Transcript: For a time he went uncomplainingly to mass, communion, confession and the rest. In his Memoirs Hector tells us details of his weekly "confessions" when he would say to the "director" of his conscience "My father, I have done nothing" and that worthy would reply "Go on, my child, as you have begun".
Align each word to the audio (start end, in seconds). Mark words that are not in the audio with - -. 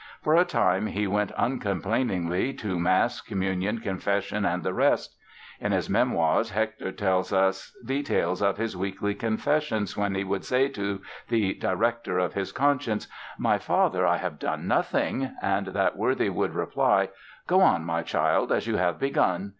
For 0.23 0.33
a 0.35 0.45
time 0.45 0.87
he 0.87 1.05
went 1.05 1.31
uncomplainingly 1.37 2.53
to 2.53 2.79
mass, 2.79 3.21
communion, 3.21 3.77
confession 3.81 4.45
and 4.45 4.63
the 4.63 4.73
rest. 4.73 5.15
In 5.59 5.73
his 5.73 5.91
Memoirs 5.91 6.49
Hector 6.49 6.91
tells 6.91 7.31
us 7.31 7.71
details 7.85 8.41
of 8.41 8.57
his 8.57 8.75
weekly 8.75 9.13
"confessions" 9.13 9.95
when 9.95 10.15
he 10.15 10.23
would 10.23 10.43
say 10.43 10.69
to 10.69 11.03
the 11.27 11.53
"director" 11.53 12.17
of 12.17 12.33
his 12.33 12.51
conscience 12.51 13.07
"My 13.37 13.59
father, 13.59 14.03
I 14.07 14.17
have 14.17 14.39
done 14.39 14.67
nothing" 14.67 15.35
and 15.39 15.67
that 15.67 15.95
worthy 15.95 16.29
would 16.29 16.55
reply 16.55 17.09
"Go 17.45 17.61
on, 17.61 17.83
my 17.85 18.01
child, 18.01 18.51
as 18.51 18.65
you 18.65 18.77
have 18.77 18.97
begun". 18.97 19.49